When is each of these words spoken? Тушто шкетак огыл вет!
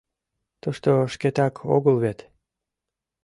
Тушто 0.61 0.89
шкетак 1.13 1.55
огыл 1.75 1.95
вет! 2.03 2.19